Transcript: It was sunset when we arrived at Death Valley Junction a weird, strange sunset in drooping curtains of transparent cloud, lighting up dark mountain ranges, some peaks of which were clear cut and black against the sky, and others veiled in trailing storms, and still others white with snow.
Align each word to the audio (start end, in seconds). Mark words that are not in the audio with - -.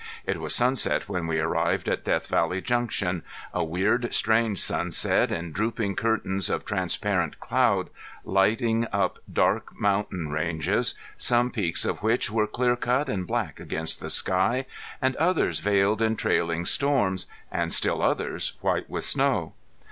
It 0.25 0.39
was 0.39 0.55
sunset 0.55 1.07
when 1.07 1.27
we 1.27 1.37
arrived 1.39 1.87
at 1.87 2.03
Death 2.05 2.25
Valley 2.27 2.59
Junction 2.59 3.21
a 3.53 3.63
weird, 3.63 4.11
strange 4.11 4.59
sunset 4.59 5.31
in 5.31 5.51
drooping 5.51 5.95
curtains 5.95 6.49
of 6.49 6.65
transparent 6.65 7.39
cloud, 7.39 7.91
lighting 8.25 8.87
up 8.91 9.19
dark 9.31 9.79
mountain 9.79 10.31
ranges, 10.31 10.95
some 11.17 11.51
peaks 11.51 11.85
of 11.85 12.01
which 12.01 12.31
were 12.31 12.47
clear 12.47 12.75
cut 12.75 13.09
and 13.09 13.27
black 13.27 13.59
against 13.59 13.99
the 13.99 14.09
sky, 14.09 14.65
and 15.03 15.15
others 15.17 15.59
veiled 15.59 16.01
in 16.01 16.15
trailing 16.15 16.65
storms, 16.65 17.27
and 17.51 17.71
still 17.71 18.01
others 18.01 18.53
white 18.61 18.89
with 18.89 19.03
snow. 19.03 19.53